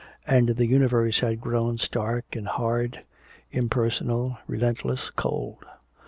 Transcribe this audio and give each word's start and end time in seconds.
And 0.25 0.49
the 0.49 0.65
universe 0.65 1.19
had 1.19 1.39
grown 1.41 1.77
stark 1.77 2.35
and 2.35 2.47
hard, 2.47 3.01
impersonal, 3.51 4.39
relentless, 4.47 5.11
cold. 5.11 5.63